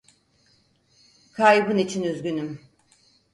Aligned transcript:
Kaybın 1.33 1.77
için 1.77 2.03
üzgünüm. 2.03 2.59